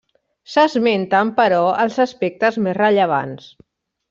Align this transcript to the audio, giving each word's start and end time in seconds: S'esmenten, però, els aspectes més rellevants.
S'esmenten, 0.53 1.33
però, 1.41 1.59
els 1.85 2.01
aspectes 2.09 2.59
més 2.69 2.79
rellevants. 2.83 3.51